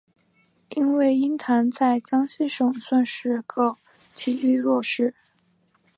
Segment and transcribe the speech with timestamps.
[0.69, 3.77] 因为鹰潭在江西省算是个
[4.15, 5.13] 体育弱市。